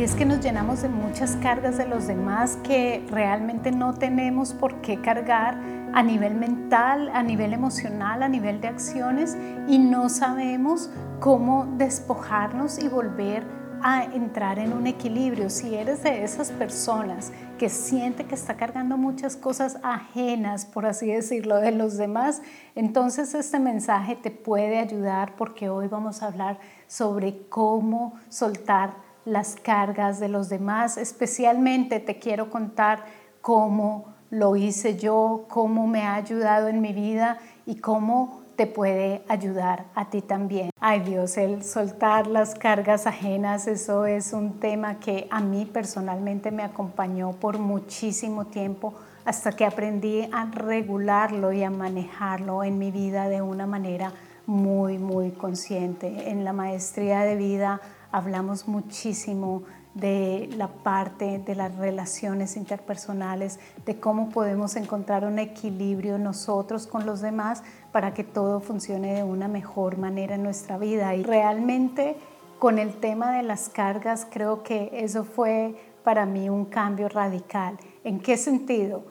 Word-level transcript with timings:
Y 0.00 0.02
es 0.02 0.14
que 0.14 0.24
nos 0.24 0.40
llenamos 0.40 0.80
de 0.80 0.88
muchas 0.88 1.36
cargas 1.42 1.76
de 1.76 1.86
los 1.86 2.06
demás 2.06 2.56
que 2.64 3.04
realmente 3.10 3.70
no 3.70 3.92
tenemos 3.92 4.54
por 4.54 4.80
qué 4.80 4.98
cargar 5.02 5.58
a 5.92 6.02
nivel 6.02 6.36
mental, 6.36 7.10
a 7.12 7.22
nivel 7.22 7.52
emocional, 7.52 8.22
a 8.22 8.28
nivel 8.30 8.62
de 8.62 8.68
acciones 8.68 9.36
y 9.68 9.78
no 9.78 10.08
sabemos 10.08 10.88
cómo 11.20 11.66
despojarnos 11.76 12.82
y 12.82 12.88
volver 12.88 13.44
a 13.82 14.04
entrar 14.04 14.58
en 14.58 14.72
un 14.72 14.86
equilibrio. 14.86 15.50
Si 15.50 15.74
eres 15.74 16.02
de 16.02 16.24
esas 16.24 16.50
personas 16.50 17.30
que 17.58 17.68
siente 17.68 18.24
que 18.24 18.36
está 18.36 18.56
cargando 18.56 18.96
muchas 18.96 19.36
cosas 19.36 19.76
ajenas, 19.82 20.64
por 20.64 20.86
así 20.86 21.12
decirlo, 21.12 21.56
de 21.56 21.72
los 21.72 21.98
demás, 21.98 22.40
entonces 22.74 23.34
este 23.34 23.58
mensaje 23.58 24.16
te 24.16 24.30
puede 24.30 24.78
ayudar 24.78 25.36
porque 25.36 25.68
hoy 25.68 25.88
vamos 25.88 26.22
a 26.22 26.28
hablar 26.28 26.58
sobre 26.86 27.46
cómo 27.50 28.14
soltar 28.30 29.09
las 29.24 29.56
cargas 29.56 30.20
de 30.20 30.28
los 30.28 30.48
demás. 30.48 30.96
Especialmente 30.96 32.00
te 32.00 32.18
quiero 32.18 32.50
contar 32.50 33.04
cómo 33.40 34.14
lo 34.30 34.56
hice 34.56 34.96
yo, 34.96 35.46
cómo 35.48 35.86
me 35.86 36.02
ha 36.02 36.14
ayudado 36.14 36.68
en 36.68 36.80
mi 36.80 36.92
vida 36.92 37.38
y 37.66 37.76
cómo 37.76 38.40
te 38.56 38.66
puede 38.66 39.22
ayudar 39.26 39.86
a 39.94 40.10
ti 40.10 40.20
también. 40.20 40.70
Ay 40.78 41.00
Dios, 41.00 41.38
el 41.38 41.64
soltar 41.64 42.26
las 42.26 42.54
cargas 42.54 43.06
ajenas, 43.06 43.66
eso 43.66 44.04
es 44.04 44.32
un 44.34 44.60
tema 44.60 45.00
que 45.00 45.26
a 45.30 45.40
mí 45.40 45.64
personalmente 45.64 46.50
me 46.50 46.62
acompañó 46.62 47.32
por 47.32 47.58
muchísimo 47.58 48.44
tiempo 48.44 48.94
hasta 49.24 49.52
que 49.52 49.64
aprendí 49.64 50.28
a 50.32 50.44
regularlo 50.44 51.52
y 51.52 51.62
a 51.62 51.70
manejarlo 51.70 52.62
en 52.62 52.78
mi 52.78 52.90
vida 52.90 53.28
de 53.28 53.42
una 53.42 53.66
manera 53.66 54.12
muy, 54.46 54.98
muy 54.98 55.30
consciente. 55.30 56.30
En 56.30 56.44
la 56.44 56.52
maestría 56.52 57.20
de 57.20 57.36
vida 57.36 57.80
hablamos 58.12 58.68
muchísimo 58.68 59.62
de 59.94 60.48
la 60.56 60.68
parte 60.68 61.38
de 61.38 61.54
las 61.54 61.74
relaciones 61.76 62.56
interpersonales, 62.56 63.58
de 63.84 63.98
cómo 63.98 64.28
podemos 64.28 64.76
encontrar 64.76 65.24
un 65.24 65.38
equilibrio 65.38 66.16
nosotros 66.18 66.86
con 66.86 67.06
los 67.06 67.20
demás 67.20 67.62
para 67.90 68.14
que 68.14 68.22
todo 68.22 68.60
funcione 68.60 69.14
de 69.14 69.22
una 69.24 69.48
mejor 69.48 69.98
manera 69.98 70.36
en 70.36 70.44
nuestra 70.44 70.78
vida. 70.78 71.14
Y 71.14 71.24
realmente 71.24 72.16
con 72.58 72.78
el 72.78 72.94
tema 73.00 73.32
de 73.32 73.42
las 73.42 73.68
cargas 73.68 74.26
creo 74.30 74.62
que 74.62 74.90
eso 74.92 75.24
fue 75.24 75.74
para 76.04 76.24
mí 76.24 76.48
un 76.48 76.66
cambio 76.66 77.08
radical. 77.08 77.76
¿En 78.04 78.20
qué 78.20 78.36
sentido? 78.36 79.04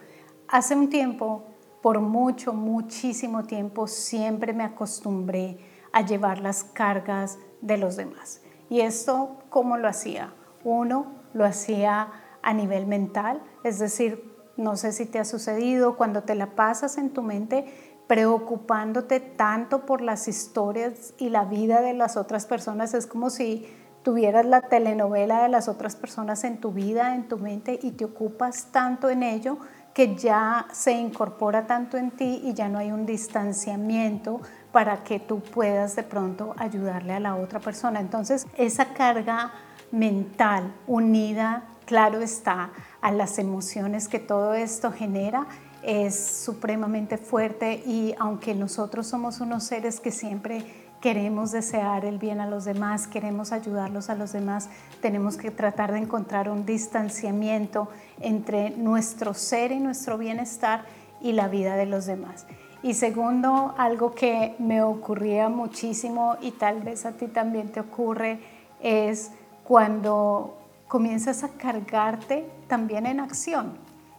Hace 0.47 0.75
un 0.75 0.89
tiempo, 0.89 1.43
por 1.81 1.99
mucho, 1.99 2.53
muchísimo 2.53 3.43
tiempo, 3.43 3.85
siempre 3.85 4.53
me 4.53 4.63
acostumbré 4.63 5.57
a 5.91 6.01
llevar 6.01 6.39
las 6.39 6.63
cargas 6.63 7.37
de 7.61 7.77
los 7.77 7.97
demás 7.97 8.41
¿Y 8.69 8.81
esto 8.81 9.37
cómo 9.49 9.77
lo 9.77 9.87
hacía? 9.87 10.33
Uno 10.63 11.07
lo 11.33 11.45
hacía 11.45 12.09
a 12.41 12.53
nivel 12.53 12.85
mental, 12.85 13.41
es 13.63 13.79
decir, 13.79 14.35
no 14.57 14.75
sé 14.75 14.91
si 14.91 15.05
te 15.05 15.19
ha 15.19 15.25
sucedido 15.25 15.95
cuando 15.95 16.23
te 16.23 16.35
la 16.35 16.47
pasas 16.55 16.97
en 16.97 17.11
tu 17.11 17.23
mente 17.23 17.65
preocupándote 18.07 19.19
tanto 19.19 19.85
por 19.85 20.01
las 20.01 20.27
historias 20.27 21.13
y 21.17 21.29
la 21.29 21.45
vida 21.45 21.81
de 21.81 21.93
las 21.93 22.17
otras 22.17 22.45
personas, 22.45 22.93
es 22.93 23.05
como 23.05 23.29
si 23.29 23.67
tuvieras 24.01 24.45
la 24.45 24.61
telenovela 24.61 25.43
de 25.43 25.49
las 25.49 25.67
otras 25.67 25.95
personas 25.95 26.43
en 26.43 26.59
tu 26.59 26.71
vida, 26.71 27.15
en 27.15 27.27
tu 27.27 27.37
mente 27.37 27.79
y 27.81 27.91
te 27.91 28.05
ocupas 28.05 28.67
tanto 28.71 29.09
en 29.09 29.23
ello 29.23 29.57
que 29.93 30.15
ya 30.15 30.67
se 30.71 30.93
incorpora 30.93 31.67
tanto 31.67 31.97
en 31.97 32.11
ti 32.11 32.41
y 32.43 32.53
ya 32.53 32.69
no 32.69 32.79
hay 32.79 32.91
un 32.91 33.05
distanciamiento 33.05 34.41
para 34.71 35.03
que 35.03 35.19
tú 35.19 35.39
puedas 35.39 35.95
de 35.95 36.03
pronto 36.03 36.53
ayudarle 36.57 37.13
a 37.13 37.19
la 37.19 37.35
otra 37.35 37.59
persona. 37.59 37.99
Entonces, 37.99 38.45
esa 38.57 38.93
carga 38.93 39.51
mental 39.91 40.73
unida, 40.87 41.63
claro 41.85 42.21
está, 42.21 42.71
a 43.01 43.11
las 43.11 43.39
emociones 43.39 44.07
que 44.07 44.19
todo 44.19 44.53
esto 44.53 44.91
genera, 44.91 45.47
es 45.81 46.19
supremamente 46.19 47.17
fuerte 47.17 47.81
y 47.85 48.13
aunque 48.19 48.53
nosotros 48.53 49.07
somos 49.07 49.39
unos 49.39 49.63
seres 49.63 49.99
que 49.99 50.11
siempre 50.11 50.65
queremos 51.01 51.51
desear 51.51 52.03
el 52.03 52.17
bien 52.17 52.41
a 52.41 52.47
los 52.47 52.65
demás, 52.65 53.07
queremos 53.07 53.53
ayudarlos 53.53 54.09
a 54.09 54.15
los 54.15 54.33
demás, 54.33 54.69
tenemos 55.01 55.37
que 55.37 55.49
tratar 55.49 55.93
de 55.93 55.99
encontrar 55.99 56.49
un 56.49 56.65
distanciamiento 56.65 57.89
entre 58.19 58.71
nuestro 58.71 59.33
ser 59.33 59.71
y 59.71 59.79
nuestro 59.79 60.17
bienestar 60.17 60.83
y 61.21 61.31
la 61.31 61.47
vida 61.47 61.77
de 61.77 61.85
los 61.85 62.05
demás. 62.05 62.45
Y 62.81 62.93
segundo, 62.93 63.73
algo 63.77 64.13
que 64.15 64.55
me 64.57 64.81
ocurría 64.81 65.49
muchísimo 65.49 66.37
y 66.41 66.51
tal 66.51 66.81
vez 66.81 67.05
a 67.05 67.11
ti 67.11 67.27
también 67.27 67.71
te 67.71 67.81
ocurre, 67.81 68.39
es 68.81 69.31
cuando 69.65 70.57
comienzas 70.87 71.43
a 71.43 71.49
cargarte 71.49 72.49
también 72.67 73.05
en 73.05 73.19
acción. 73.19 73.77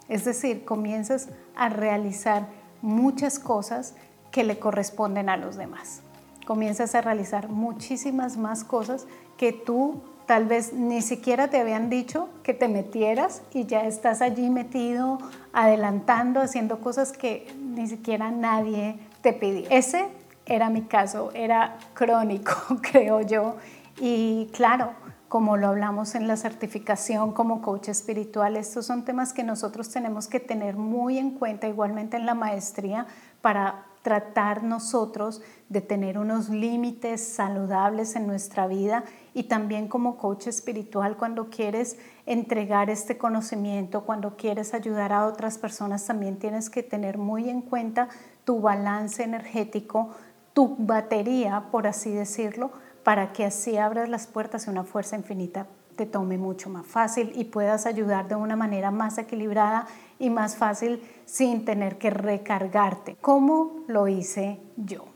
Es 0.09 0.25
decir, 0.25 0.65
comienzas 0.65 1.29
a 1.57 1.69
realizar 1.71 2.49
muchas 2.83 3.39
cosas 3.39 3.95
que 4.31 4.45
le 4.45 4.59
corresponden 4.59 5.29
a 5.29 5.37
los 5.37 5.57
demás. 5.57 6.03
Comienzas 6.47 6.95
a 6.95 7.01
realizar 7.01 7.49
muchísimas 7.49 8.37
más 8.37 8.65
cosas 8.65 9.07
que 9.37 9.53
tú 9.53 10.03
tal 10.27 10.47
vez 10.47 10.73
ni 10.73 11.03
siquiera 11.03 11.49
te 11.49 11.59
habían 11.59 11.91
dicho 11.91 12.29
que 12.45 12.55
te 12.55 12.69
metieras 12.69 13.43
y 13.53 13.67
ya 13.67 13.87
estás 13.87 14.23
allí 14.23 14.49
metido, 14.49 15.19
adelantando, 15.53 16.41
haciendo 16.41 16.79
cosas 16.79 17.11
que 17.11 17.49
ni 17.71 17.87
siquiera 17.87 18.31
nadie 18.31 18.99
te 19.23 19.33
pidió. 19.33 19.67
Ese 19.71 20.09
era 20.47 20.71
mi 20.71 20.83
caso, 20.83 21.31
era 21.35 21.79
crónico, 21.95 22.53
creo 22.83 23.21
yo. 23.21 23.57
Y 24.01 24.49
claro, 24.53 24.93
como 25.29 25.57
lo 25.57 25.69
hablamos 25.69 26.15
en 26.15 26.27
la 26.27 26.37
certificación 26.37 27.33
como 27.33 27.63
coach 27.63 27.89
espiritual, 27.89 28.57
estos 28.57 28.87
son 28.87 29.05
temas 29.05 29.33
que 29.33 29.45
nosotros 29.45 29.89
tenemos 29.91 30.27
que 30.27 30.41
tener 30.41 30.77
muy 30.77 31.19
en 31.19 31.31
cuenta, 31.31 31.69
igualmente 31.69 32.17
en 32.17 32.27
la 32.27 32.35
maestría, 32.35 33.07
para 33.41 33.85
tratar 34.03 34.63
nosotros 34.63 35.43
de 35.69 35.81
tener 35.81 36.19
unos 36.19 36.49
límites 36.49 37.21
saludables 37.21 38.17
en 38.17 38.27
nuestra 38.27 38.67
vida 38.67 39.05
y 39.35 39.45
también 39.45 39.89
como 39.89 40.17
coach 40.17 40.47
espiritual 40.47 41.17
cuando 41.17 41.51
quieres 41.51 41.99
entregar 42.27 42.91
este 42.91 43.19
conocimiento, 43.19 44.03
cuando 44.03 44.37
quieres 44.37 44.75
ayudar 44.75 45.13
a 45.13 45.27
otras 45.27 45.59
personas, 45.59 46.07
también 46.07 46.39
tienes 46.39 46.71
que 46.71 46.83
tener 46.83 47.19
muy 47.19 47.49
en 47.49 47.61
cuenta 47.61 48.09
tu 48.45 48.61
balance 48.61 49.23
energético, 49.23 50.11
tu 50.55 50.77
batería, 50.79 51.67
por 51.71 51.87
así 51.87 52.11
decirlo, 52.11 52.71
para 53.05 53.33
que 53.33 53.45
así 53.45 53.77
abras 53.77 54.09
las 54.09 54.27
puertas 54.27 54.67
y 54.67 54.71
una 54.71 54.85
fuerza 54.85 55.17
infinita 55.17 55.67
te 55.97 56.07
tome 56.07 56.39
mucho 56.39 56.71
más 56.71 56.87
fácil 56.87 57.33
y 57.35 57.45
puedas 57.45 57.85
ayudar 57.85 58.27
de 58.27 58.35
una 58.35 58.57
manera 58.57 58.91
más 58.91 59.19
equilibrada 59.19 59.87
y 60.21 60.31
más 60.31 60.55
fácil 60.57 61.03
sin 61.25 61.65
tener 61.65 61.99
que 61.99 62.11
recargarte. 62.11 63.17
¿Cómo 63.21 63.83
lo 63.89 64.07
hice 64.07 64.61
yo? 64.77 65.07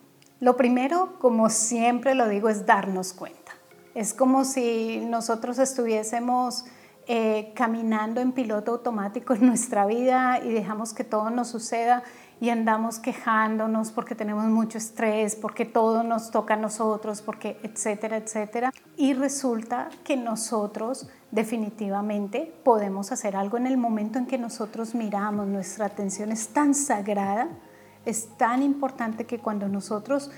Lo 0.41 0.57
primero, 0.57 1.15
como 1.21 1.49
siempre 1.51 2.17
lo 2.17 2.29
digo, 2.29 2.49
es 2.49 2.67
darnos 2.67 3.13
cuenta. 3.13 3.53
Es 3.95 4.13
como 4.13 4.45
si 4.45 5.05
nosotros 5.07 5.59
estuviésemos 5.61 6.65
eh, 7.07 7.53
caminando 7.55 8.21
en 8.21 8.33
piloto 8.33 8.73
automático 8.73 9.35
en 9.35 9.47
nuestra 9.47 9.87
vida 9.87 10.41
y 10.43 10.51
dejamos 10.51 10.95
que 10.95 11.05
todo 11.05 11.31
nos 11.31 11.49
suceda 11.49 12.03
y 12.41 12.51
andamos 12.51 12.99
quejándonos 12.99 13.93
porque 13.93 14.15
tenemos 14.15 14.45
mucho 14.47 14.79
estrés, 14.79 15.37
porque 15.37 15.65
todo 15.65 16.03
nos 16.03 16.31
toca 16.31 16.55
a 16.55 16.57
nosotros, 16.57 17.23
porque 17.23 17.59
etcétera, 17.63 18.17
etcétera. 18.17 18.73
Y 18.97 19.15
resulta 19.15 19.89
que 20.03 20.17
nosotros 20.17 21.09
definitivamente 21.35 22.55
podemos 22.63 23.11
hacer 23.11 23.35
algo 23.37 23.57
en 23.57 23.67
el 23.67 23.77
momento 23.77 24.19
en 24.19 24.27
que 24.27 24.39
nosotros 24.39 24.95
miramos, 24.95 25.49
nuestra 25.49 25.87
atención 25.87 26.31
es 26.31 26.49
tan 26.49 26.75
sagrada, 26.75 27.49
es 28.07 28.29
tan 28.37 28.63
importante 28.63 29.25
que 29.25 29.41
cuando 29.41 29.69
nosotros 29.69 30.31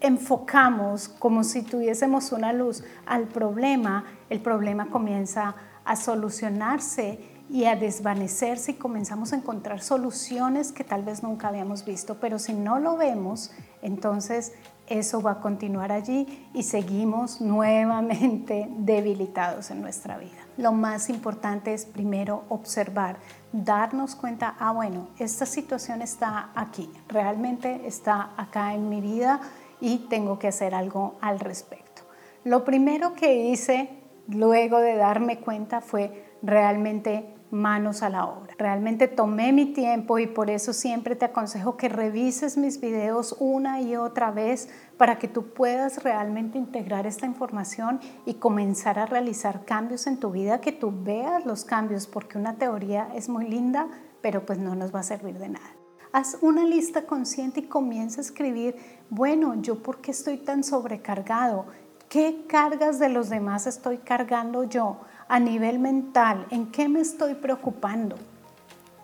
enfocamos 0.00 1.08
como 1.08 1.44
si 1.44 1.62
tuviésemos 1.62 2.32
una 2.32 2.52
luz 2.52 2.84
al 3.06 3.26
problema, 3.26 4.04
el 4.28 4.40
problema 4.40 4.90
comienza 4.90 5.54
a 5.84 5.96
solucionarse 5.96 7.18
y 7.48 7.64
a 7.64 7.76
desvanecerse 7.76 8.72
y 8.72 8.74
comenzamos 8.74 9.32
a 9.32 9.36
encontrar 9.36 9.80
soluciones 9.80 10.72
que 10.72 10.84
tal 10.84 11.04
vez 11.04 11.22
nunca 11.22 11.48
habíamos 11.48 11.86
visto, 11.86 12.18
pero 12.20 12.38
si 12.38 12.52
no 12.52 12.78
lo 12.78 12.98
vemos, 12.98 13.50
entonces 13.80 14.52
eso 14.98 15.22
va 15.22 15.32
a 15.32 15.40
continuar 15.40 15.92
allí 15.92 16.48
y 16.54 16.62
seguimos 16.62 17.40
nuevamente 17.40 18.68
debilitados 18.78 19.70
en 19.70 19.80
nuestra 19.80 20.18
vida. 20.18 20.42
Lo 20.56 20.72
más 20.72 21.08
importante 21.08 21.72
es 21.72 21.86
primero 21.86 22.44
observar, 22.48 23.16
darnos 23.52 24.14
cuenta, 24.14 24.54
ah, 24.58 24.72
bueno, 24.72 25.08
esta 25.18 25.46
situación 25.46 26.02
está 26.02 26.50
aquí, 26.54 26.90
realmente 27.08 27.86
está 27.86 28.30
acá 28.36 28.74
en 28.74 28.88
mi 28.88 29.00
vida 29.00 29.40
y 29.80 29.98
tengo 30.10 30.38
que 30.38 30.48
hacer 30.48 30.74
algo 30.74 31.16
al 31.20 31.40
respecto. 31.40 32.02
Lo 32.44 32.64
primero 32.64 33.14
que 33.14 33.46
hice 33.46 33.90
luego 34.28 34.78
de 34.78 34.96
darme 34.96 35.38
cuenta 35.38 35.80
fue 35.80 36.36
realmente 36.42 37.34
manos 37.52 38.02
a 38.02 38.08
la 38.08 38.24
obra. 38.24 38.54
Realmente 38.58 39.08
tomé 39.08 39.52
mi 39.52 39.66
tiempo 39.66 40.18
y 40.18 40.26
por 40.26 40.48
eso 40.48 40.72
siempre 40.72 41.14
te 41.16 41.26
aconsejo 41.26 41.76
que 41.76 41.90
revises 41.90 42.56
mis 42.56 42.80
videos 42.80 43.36
una 43.38 43.80
y 43.82 43.94
otra 43.94 44.30
vez 44.30 44.70
para 44.96 45.18
que 45.18 45.28
tú 45.28 45.52
puedas 45.52 46.02
realmente 46.02 46.56
integrar 46.56 47.06
esta 47.06 47.26
información 47.26 48.00
y 48.24 48.34
comenzar 48.34 48.98
a 48.98 49.06
realizar 49.06 49.66
cambios 49.66 50.06
en 50.06 50.18
tu 50.18 50.30
vida, 50.30 50.62
que 50.62 50.72
tú 50.72 50.92
veas 51.04 51.44
los 51.44 51.64
cambios, 51.64 52.06
porque 52.06 52.38
una 52.38 52.54
teoría 52.54 53.08
es 53.14 53.28
muy 53.28 53.46
linda, 53.46 53.86
pero 54.22 54.46
pues 54.46 54.58
no 54.58 54.74
nos 54.74 54.94
va 54.94 55.00
a 55.00 55.04
servir 55.04 55.38
de 55.38 55.50
nada. 55.50 55.76
Haz 56.12 56.38
una 56.40 56.64
lista 56.64 57.06
consciente 57.06 57.60
y 57.60 57.64
comienza 57.64 58.20
a 58.20 58.24
escribir, 58.24 58.76
bueno, 59.10 59.60
yo 59.60 59.82
por 59.82 60.00
qué 60.00 60.10
estoy 60.10 60.38
tan 60.38 60.64
sobrecargado, 60.64 61.66
qué 62.08 62.44
cargas 62.46 62.98
de 62.98 63.08
los 63.08 63.28
demás 63.28 63.66
estoy 63.66 63.98
cargando 63.98 64.64
yo 64.64 64.98
a 65.32 65.40
nivel 65.40 65.78
mental, 65.78 66.46
en 66.50 66.70
qué 66.70 66.90
me 66.90 67.00
estoy 67.00 67.32
preocupando, 67.32 68.16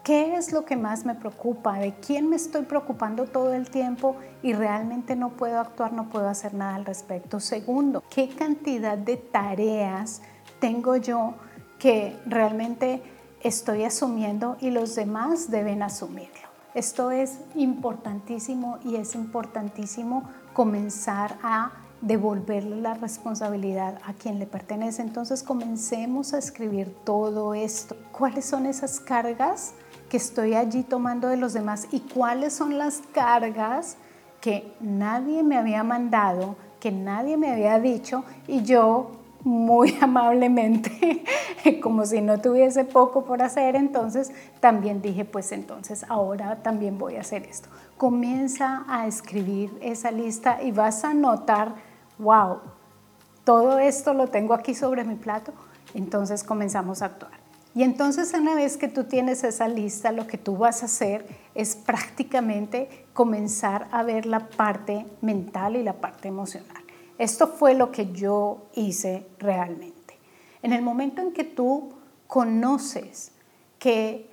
qué 0.04 0.34
es 0.34 0.52
lo 0.52 0.66
que 0.66 0.76
más 0.76 1.06
me 1.06 1.14
preocupa, 1.14 1.78
de 1.78 1.94
quién 1.94 2.28
me 2.28 2.36
estoy 2.36 2.64
preocupando 2.66 3.24
todo 3.24 3.54
el 3.54 3.70
tiempo 3.70 4.14
y 4.42 4.52
realmente 4.52 5.16
no 5.16 5.30
puedo 5.30 5.58
actuar, 5.58 5.94
no 5.94 6.10
puedo 6.10 6.28
hacer 6.28 6.52
nada 6.52 6.74
al 6.74 6.84
respecto. 6.84 7.40
Segundo, 7.40 8.04
qué 8.10 8.28
cantidad 8.28 8.98
de 8.98 9.16
tareas 9.16 10.20
tengo 10.60 10.96
yo 10.96 11.32
que 11.78 12.14
realmente 12.26 13.02
estoy 13.42 13.84
asumiendo 13.84 14.58
y 14.60 14.68
los 14.68 14.96
demás 14.96 15.50
deben 15.50 15.82
asumirlo. 15.82 16.46
Esto 16.74 17.10
es 17.10 17.38
importantísimo 17.54 18.78
y 18.84 18.96
es 18.96 19.14
importantísimo 19.14 20.28
comenzar 20.52 21.38
a 21.42 21.72
devolverle 22.00 22.80
la 22.80 22.94
responsabilidad 22.94 23.98
a 24.04 24.12
quien 24.12 24.38
le 24.38 24.46
pertenece. 24.46 25.02
Entonces 25.02 25.42
comencemos 25.42 26.32
a 26.32 26.38
escribir 26.38 26.94
todo 27.04 27.54
esto. 27.54 27.96
¿Cuáles 28.12 28.44
son 28.44 28.66
esas 28.66 29.00
cargas 29.00 29.74
que 30.08 30.16
estoy 30.16 30.54
allí 30.54 30.82
tomando 30.82 31.28
de 31.28 31.36
los 31.36 31.52
demás 31.52 31.88
y 31.90 32.00
cuáles 32.00 32.52
son 32.52 32.78
las 32.78 33.02
cargas 33.12 33.96
que 34.40 34.72
nadie 34.80 35.42
me 35.42 35.58
había 35.58 35.82
mandado, 35.82 36.56
que 36.80 36.92
nadie 36.92 37.36
me 37.36 37.50
había 37.50 37.78
dicho 37.80 38.24
y 38.46 38.62
yo 38.62 39.10
muy 39.44 39.96
amablemente, 40.00 41.24
como 41.82 42.06
si 42.06 42.20
no 42.20 42.40
tuviese 42.40 42.84
poco 42.84 43.24
por 43.24 43.42
hacer, 43.42 43.76
entonces 43.76 44.32
también 44.60 45.02
dije, 45.02 45.24
pues 45.24 45.52
entonces 45.52 46.04
ahora 46.08 46.62
también 46.62 46.98
voy 46.98 47.16
a 47.16 47.20
hacer 47.20 47.44
esto. 47.44 47.68
Comienza 47.96 48.84
a 48.88 49.06
escribir 49.06 49.76
esa 49.80 50.10
lista 50.10 50.62
y 50.62 50.70
vas 50.70 51.04
a 51.04 51.14
notar 51.14 51.87
wow, 52.18 52.60
todo 53.44 53.78
esto 53.78 54.14
lo 54.14 54.28
tengo 54.28 54.54
aquí 54.54 54.74
sobre 54.74 55.04
mi 55.04 55.14
plato, 55.14 55.52
entonces 55.94 56.44
comenzamos 56.44 57.02
a 57.02 57.06
actuar. 57.06 57.38
Y 57.74 57.82
entonces 57.82 58.34
una 58.34 58.54
vez 58.54 58.76
que 58.76 58.88
tú 58.88 59.04
tienes 59.04 59.44
esa 59.44 59.68
lista, 59.68 60.10
lo 60.10 60.26
que 60.26 60.38
tú 60.38 60.56
vas 60.56 60.82
a 60.82 60.86
hacer 60.86 61.26
es 61.54 61.76
prácticamente 61.76 63.06
comenzar 63.12 63.88
a 63.92 64.02
ver 64.02 64.26
la 64.26 64.48
parte 64.48 65.06
mental 65.20 65.76
y 65.76 65.82
la 65.82 65.92
parte 65.94 66.28
emocional. 66.28 66.82
Esto 67.18 67.48
fue 67.48 67.74
lo 67.74 67.90
que 67.90 68.12
yo 68.12 68.66
hice 68.74 69.26
realmente. 69.38 70.18
En 70.62 70.72
el 70.72 70.82
momento 70.82 71.22
en 71.22 71.32
que 71.32 71.44
tú 71.44 71.92
conoces 72.26 73.32
que 73.78 74.28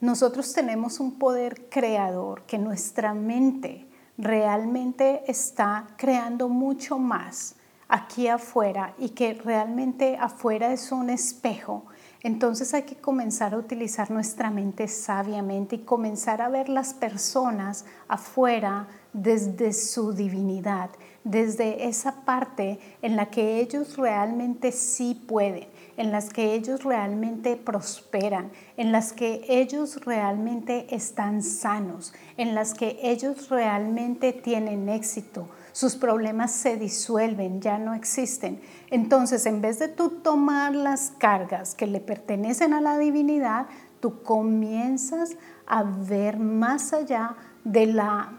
nosotros 0.00 0.52
tenemos 0.52 1.00
un 1.00 1.18
poder 1.18 1.68
creador, 1.68 2.42
que 2.42 2.58
nuestra 2.58 3.14
mente 3.14 3.83
realmente 4.16 5.22
está 5.26 5.86
creando 5.96 6.48
mucho 6.48 6.98
más 6.98 7.56
aquí 7.88 8.28
afuera 8.28 8.94
y 8.98 9.10
que 9.10 9.34
realmente 9.34 10.16
afuera 10.16 10.72
es 10.72 10.90
un 10.92 11.10
espejo, 11.10 11.84
entonces 12.22 12.72
hay 12.72 12.84
que 12.84 12.96
comenzar 12.96 13.52
a 13.52 13.58
utilizar 13.58 14.10
nuestra 14.10 14.48
mente 14.50 14.88
sabiamente 14.88 15.76
y 15.76 15.80
comenzar 15.80 16.40
a 16.40 16.48
ver 16.48 16.70
las 16.70 16.94
personas 16.94 17.84
afuera 18.08 18.88
desde 19.12 19.74
su 19.74 20.14
divinidad, 20.14 20.88
desde 21.22 21.86
esa 21.86 22.24
parte 22.24 22.80
en 23.02 23.16
la 23.16 23.26
que 23.26 23.60
ellos 23.60 23.98
realmente 23.98 24.72
sí 24.72 25.14
pueden 25.14 25.68
en 25.96 26.12
las 26.12 26.30
que 26.30 26.54
ellos 26.54 26.84
realmente 26.84 27.56
prosperan, 27.56 28.50
en 28.76 28.92
las 28.92 29.12
que 29.12 29.44
ellos 29.48 30.04
realmente 30.04 30.94
están 30.94 31.42
sanos, 31.42 32.12
en 32.36 32.54
las 32.54 32.74
que 32.74 32.98
ellos 33.02 33.48
realmente 33.48 34.32
tienen 34.32 34.88
éxito. 34.88 35.48
Sus 35.72 35.96
problemas 35.96 36.52
se 36.52 36.76
disuelven, 36.76 37.60
ya 37.60 37.78
no 37.78 37.94
existen. 37.94 38.60
Entonces, 38.90 39.46
en 39.46 39.60
vez 39.60 39.78
de 39.78 39.88
tú 39.88 40.10
tomar 40.10 40.74
las 40.74 41.12
cargas 41.18 41.74
que 41.74 41.86
le 41.86 42.00
pertenecen 42.00 42.72
a 42.74 42.80
la 42.80 42.98
divinidad, 42.98 43.66
tú 44.00 44.22
comienzas 44.22 45.36
a 45.66 45.82
ver 45.82 46.38
más 46.38 46.92
allá 46.92 47.36
de 47.64 47.86
la 47.86 48.32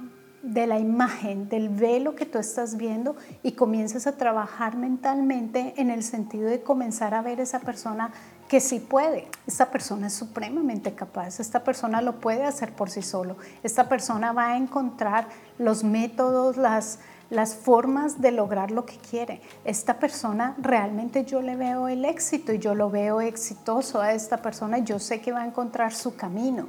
de 0.46 0.68
la 0.68 0.78
imagen, 0.78 1.50
del 1.50 1.70
velo 1.70 2.16
que 2.16 2.26
tú 2.26 2.38
estás 2.38 2.78
viendo 2.78 3.16
y 3.42 3.54
comienzas 3.54 4.06
a 4.06 4.16
trabajar 4.16 4.76
mentalmente 4.76 5.74
en 5.78 5.90
el 5.90 6.04
sentido 6.04 6.48
de 6.48 6.62
comenzar 6.62 7.16
a 7.16 7.24
ver 7.24 7.40
esa 7.40 7.60
persona 7.60 8.12
que 8.48 8.60
sí 8.60 8.80
puede. 8.80 9.28
Esta 9.48 9.72
persona 9.72 10.08
es 10.08 10.14
supremamente 10.14 10.94
capaz, 10.94 11.40
esta 11.40 11.64
persona 11.64 12.02
lo 12.02 12.20
puede 12.20 12.44
hacer 12.44 12.74
por 12.74 12.92
sí 12.92 13.02
solo, 13.02 13.38
esta 13.64 13.90
persona 13.90 14.34
va 14.34 14.52
a 14.52 14.58
encontrar 14.58 15.28
los 15.58 15.84
métodos, 15.84 16.58
las, 16.58 17.00
las 17.32 17.56
formas 17.56 18.22
de 18.22 18.32
lograr 18.32 18.70
lo 18.70 18.86
que 18.86 18.98
quiere. 18.98 19.42
Esta 19.64 20.00
persona 20.00 20.56
realmente 20.60 21.26
yo 21.26 21.42
le 21.42 21.56
veo 21.56 21.88
el 21.88 22.06
éxito 22.06 22.54
y 22.54 22.60
yo 22.60 22.76
lo 22.76 22.92
veo 22.92 23.20
exitoso 23.20 24.00
a 24.00 24.14
esta 24.14 24.38
persona, 24.38 24.78
yo 24.78 25.00
sé 25.00 25.22
que 25.22 25.32
va 25.32 25.42
a 25.42 25.48
encontrar 25.48 25.92
su 25.92 26.16
camino 26.16 26.68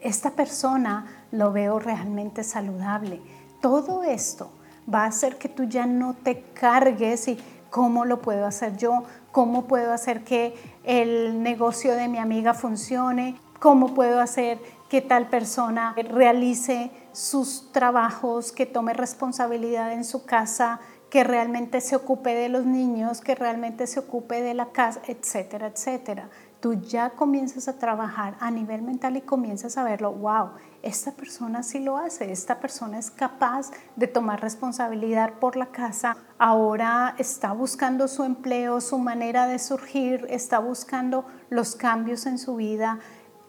esta 0.00 0.30
persona 0.30 1.19
lo 1.32 1.52
veo 1.52 1.78
realmente 1.78 2.44
saludable. 2.44 3.20
Todo 3.60 4.02
esto 4.02 4.50
va 4.92 5.04
a 5.04 5.08
hacer 5.08 5.36
que 5.36 5.48
tú 5.48 5.64
ya 5.64 5.86
no 5.86 6.14
te 6.14 6.42
cargues 6.54 7.28
y 7.28 7.38
cómo 7.70 8.04
lo 8.04 8.20
puedo 8.20 8.46
hacer 8.46 8.76
yo, 8.76 9.04
cómo 9.32 9.64
puedo 9.64 9.92
hacer 9.92 10.24
que 10.24 10.54
el 10.84 11.42
negocio 11.42 11.94
de 11.94 12.08
mi 12.08 12.18
amiga 12.18 12.54
funcione, 12.54 13.36
cómo 13.58 13.94
puedo 13.94 14.20
hacer 14.20 14.58
que 14.88 15.00
tal 15.00 15.28
persona 15.28 15.94
realice 15.96 16.90
sus 17.12 17.70
trabajos, 17.70 18.50
que 18.50 18.66
tome 18.66 18.92
responsabilidad 18.92 19.92
en 19.92 20.04
su 20.04 20.24
casa, 20.24 20.80
que 21.10 21.22
realmente 21.22 21.80
se 21.80 21.96
ocupe 21.96 22.34
de 22.34 22.48
los 22.48 22.66
niños, 22.66 23.20
que 23.20 23.34
realmente 23.34 23.86
se 23.86 24.00
ocupe 24.00 24.42
de 24.42 24.54
la 24.54 24.66
casa, 24.66 25.00
etcétera, 25.06 25.68
etcétera 25.68 26.28
tú 26.60 26.74
ya 26.74 27.10
comienzas 27.10 27.68
a 27.68 27.78
trabajar 27.78 28.36
a 28.38 28.50
nivel 28.50 28.82
mental 28.82 29.16
y 29.16 29.22
comienzas 29.22 29.78
a 29.78 29.84
verlo, 29.84 30.12
wow, 30.12 30.50
esta 30.82 31.12
persona 31.12 31.62
sí 31.62 31.80
lo 31.80 31.96
hace, 31.96 32.30
esta 32.30 32.60
persona 32.60 32.98
es 32.98 33.10
capaz 33.10 33.70
de 33.96 34.06
tomar 34.06 34.40
responsabilidad 34.40 35.34
por 35.40 35.56
la 35.56 35.66
casa, 35.66 36.16
ahora 36.38 37.14
está 37.18 37.52
buscando 37.52 38.08
su 38.08 38.24
empleo, 38.24 38.80
su 38.80 38.98
manera 38.98 39.46
de 39.46 39.58
surgir, 39.58 40.26
está 40.30 40.58
buscando 40.58 41.24
los 41.48 41.76
cambios 41.76 42.26
en 42.26 42.38
su 42.38 42.56
vida, 42.56 42.98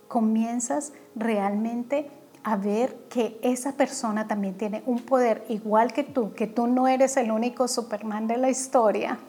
comienzas 0.07 0.93
realmente 1.15 2.11
a 2.43 2.55
ver 2.55 2.95
que 3.09 3.39
esa 3.43 3.73
persona 3.73 4.27
también 4.27 4.57
tiene 4.57 4.83
un 4.85 4.99
poder 4.99 5.45
igual 5.49 5.93
que 5.93 6.03
tú, 6.03 6.33
que 6.33 6.47
tú 6.47 6.67
no 6.67 6.87
eres 6.87 7.17
el 7.17 7.31
único 7.31 7.67
Superman 7.67 8.27
de 8.27 8.37
la 8.37 8.49
historia, 8.49 9.19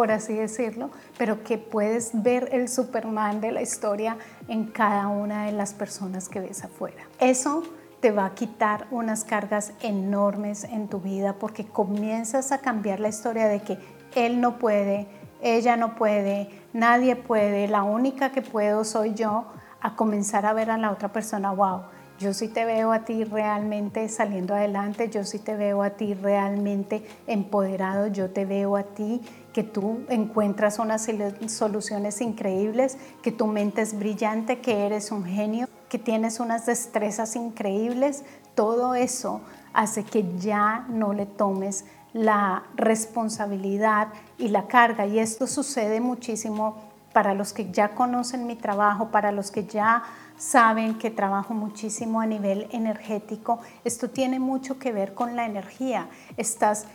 por 0.00 0.12
así 0.12 0.32
decirlo, 0.32 0.88
pero 1.18 1.44
que 1.44 1.58
puedes 1.58 2.22
ver 2.22 2.48
el 2.52 2.70
Superman 2.70 3.42
de 3.42 3.52
la 3.52 3.60
historia 3.60 4.16
en 4.48 4.64
cada 4.64 5.08
una 5.08 5.44
de 5.44 5.52
las 5.52 5.74
personas 5.74 6.30
que 6.30 6.40
ves 6.40 6.64
afuera. 6.64 7.02
Eso 7.18 7.64
te 8.00 8.10
va 8.10 8.24
a 8.24 8.34
quitar 8.34 8.86
unas 8.90 9.24
cargas 9.24 9.74
enormes 9.82 10.64
en 10.64 10.88
tu 10.88 11.00
vida 11.00 11.34
porque 11.34 11.66
comienzas 11.66 12.50
a 12.50 12.62
cambiar 12.62 12.98
la 12.98 13.10
historia 13.10 13.46
de 13.46 13.60
que 13.60 13.76
él 14.14 14.40
no 14.40 14.58
puede, 14.58 15.06
ella 15.42 15.76
no 15.76 15.94
puede, 15.96 16.48
nadie 16.72 17.14
puede, 17.14 17.68
la 17.68 17.82
única 17.82 18.32
que 18.32 18.40
puedo 18.40 18.84
soy 18.84 19.12
yo, 19.12 19.44
a 19.82 19.96
comenzar 19.96 20.46
a 20.46 20.54
ver 20.54 20.70
a 20.70 20.78
la 20.78 20.92
otra 20.92 21.12
persona, 21.12 21.50
wow, 21.50 21.82
Yo 22.20 22.34
sí 22.34 22.48
te 22.48 22.66
veo 22.66 22.92
a 22.92 23.06
ti 23.06 23.24
realmente 23.24 24.06
saliendo 24.10 24.54
adelante, 24.54 25.08
yo 25.08 25.24
sí 25.24 25.38
te 25.38 25.56
veo 25.56 25.82
a 25.82 25.88
ti 25.88 26.12
realmente 26.12 27.02
empoderado, 27.26 28.08
yo 28.08 28.28
te 28.28 28.44
veo 28.44 28.76
a 28.76 28.82
ti 28.82 29.22
que 29.54 29.62
tú 29.62 30.00
encuentras 30.10 30.78
unas 30.78 31.08
soluciones 31.46 32.20
increíbles, 32.20 32.98
que 33.22 33.32
tu 33.32 33.46
mente 33.46 33.80
es 33.80 33.98
brillante, 33.98 34.60
que 34.60 34.84
eres 34.84 35.12
un 35.12 35.24
genio, 35.24 35.66
que 35.88 35.98
tienes 35.98 36.40
unas 36.40 36.66
destrezas 36.66 37.36
increíbles. 37.36 38.22
Todo 38.54 38.94
eso 38.94 39.40
hace 39.72 40.04
que 40.04 40.26
ya 40.36 40.84
no 40.90 41.14
le 41.14 41.24
tomes 41.24 41.86
la 42.12 42.64
responsabilidad 42.76 44.08
y 44.36 44.48
la 44.48 44.66
carga. 44.66 45.06
Y 45.06 45.20
esto 45.20 45.46
sucede 45.46 46.02
muchísimo 46.02 46.90
para 47.14 47.32
los 47.32 47.54
que 47.54 47.70
ya 47.70 47.94
conocen 47.94 48.46
mi 48.46 48.56
trabajo, 48.56 49.08
para 49.08 49.32
los 49.32 49.50
que 49.50 49.64
ya 49.64 50.02
saben 50.40 50.94
que 50.94 51.10
trabajo 51.10 51.52
muchísimo 51.52 52.20
a 52.22 52.26
nivel 52.26 52.66
energético. 52.72 53.60
Esto 53.84 54.08
tiene 54.08 54.40
mucho 54.40 54.78
que 54.78 54.90
ver 54.90 55.12
con 55.12 55.36
la 55.36 55.44
energía. 55.44 56.08
Estás 56.38 56.86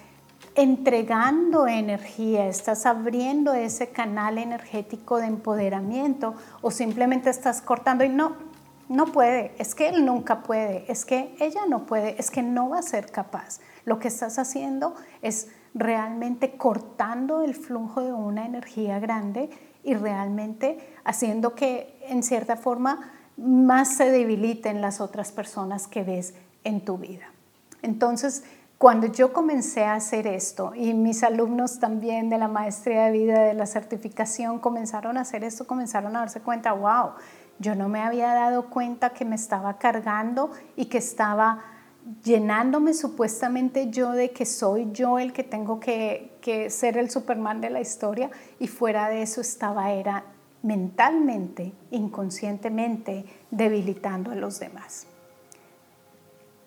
entregando 0.55 1.67
energía, 1.67 2.47
estás 2.47 2.87
abriendo 2.87 3.53
ese 3.53 3.89
canal 3.89 4.39
energético 4.39 5.17
de 5.17 5.27
empoderamiento 5.27 6.33
o 6.61 6.71
simplemente 6.71 7.29
estás 7.29 7.61
cortando 7.61 8.03
y 8.03 8.09
no, 8.09 8.35
no 8.89 9.05
puede, 9.07 9.53
es 9.59 9.75
que 9.75 9.89
él 9.89 10.05
nunca 10.05 10.41
puede, 10.41 10.91
es 10.91 11.05
que 11.05 11.35
ella 11.39 11.61
no 11.67 11.85
puede, 11.85 12.19
es 12.19 12.31
que 12.31 12.41
no 12.41 12.69
va 12.69 12.79
a 12.79 12.83
ser 12.83 13.11
capaz. 13.11 13.59
Lo 13.85 13.99
que 13.99 14.07
estás 14.07 14.39
haciendo 14.39 14.95
es 15.21 15.49
realmente 15.75 16.57
cortando 16.57 17.43
el 17.43 17.53
flujo 17.53 18.01
de 18.01 18.11
una 18.11 18.45
energía 18.45 18.99
grande 18.99 19.51
y 19.83 19.93
realmente 19.93 20.79
haciendo 21.03 21.53
que 21.53 21.99
en 22.07 22.23
cierta 22.23 22.55
forma 22.55 23.11
más 23.37 23.95
se 23.95 24.11
debiliten 24.11 24.81
las 24.81 25.01
otras 25.01 25.31
personas 25.31 25.87
que 25.87 26.03
ves 26.03 26.33
en 26.63 26.81
tu 26.81 26.97
vida. 26.97 27.25
Entonces, 27.81 28.43
cuando 28.77 29.07
yo 29.07 29.31
comencé 29.31 29.85
a 29.85 29.95
hacer 29.95 30.27
esto 30.27 30.73
y 30.75 30.93
mis 30.93 31.23
alumnos 31.23 31.79
también 31.79 32.29
de 32.29 32.37
la 32.37 32.47
maestría 32.47 33.05
de 33.05 33.11
vida, 33.11 33.39
de 33.43 33.53
la 33.53 33.65
certificación, 33.65 34.59
comenzaron 34.59 35.17
a 35.17 35.21
hacer 35.21 35.43
esto, 35.43 35.65
comenzaron 35.65 36.15
a 36.15 36.19
darse 36.19 36.41
cuenta, 36.41 36.73
wow, 36.73 37.11
yo 37.59 37.75
no 37.75 37.87
me 37.87 38.01
había 38.01 38.33
dado 38.33 38.69
cuenta 38.69 39.11
que 39.11 39.23
me 39.23 39.35
estaba 39.35 39.77
cargando 39.77 40.51
y 40.75 40.85
que 40.85 40.97
estaba 40.97 41.63
llenándome 42.23 42.93
supuestamente 42.93 43.89
yo 43.89 44.11
de 44.11 44.31
que 44.31 44.45
soy 44.45 44.89
yo 44.91 45.17
el 45.17 45.33
que 45.33 45.43
tengo 45.43 45.79
que, 45.79 46.31
ser 46.69 46.97
el 46.97 47.09
Superman 47.09 47.61
de 47.61 47.71
la 47.71 47.81
historia 47.81 48.29
y 48.59 48.67
fuera 48.67 49.09
de 49.09 49.23
eso 49.23 49.41
estaba 49.41 49.91
era 49.91 50.23
mentalmente, 50.65 51.73
inconscientemente 51.91 53.23
debilitando 53.51 54.31
a 54.31 54.35
los 54.35 54.59
demás. 54.59 55.05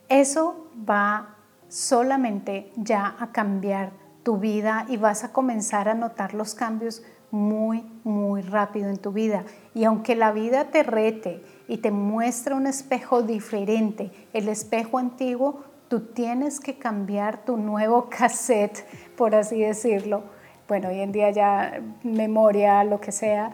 Eso 0.09 0.69
va 0.89 1.35
solamente 1.69 2.71
ya 2.77 3.17
a 3.19 3.33
cambiar 3.33 3.91
tu 4.23 4.39
vida 4.39 4.87
y 4.89 4.99
vas 4.99 5.25
a 5.25 5.33
comenzar 5.33 5.89
a 5.89 5.95
notar 5.95 6.33
los 6.33 6.55
cambios 6.55 7.03
muy, 7.33 7.85
muy 8.05 8.41
rápido 8.43 8.89
en 8.89 8.99
tu 8.99 9.11
vida. 9.11 9.45
Y 9.75 9.83
aunque 9.83 10.15
la 10.15 10.31
vida 10.31 10.67
te 10.67 10.85
rete 10.85 11.43
y 11.67 11.79
te 11.79 11.91
muestra 11.91 12.55
un 12.55 12.69
espejo 12.69 13.23
diferente, 13.23 14.13
el 14.33 14.49
espejo 14.49 14.99
antiguo, 14.99 15.65
tú 15.89 16.01
tienes 16.01 16.61
que 16.61 16.79
cambiar 16.79 17.45
tu 17.45 17.57
nuevo 17.57 18.09
cassette, 18.17 18.87
por 19.17 19.35
así 19.35 19.61
decirlo. 19.61 20.23
Bueno, 20.69 20.89
hoy 20.89 21.01
en 21.01 21.11
día 21.11 21.31
ya 21.31 21.81
memoria, 22.05 22.85
lo 22.85 23.01
que 23.01 23.11
sea, 23.11 23.51